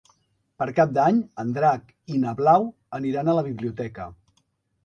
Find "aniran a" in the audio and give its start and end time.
3.01-3.37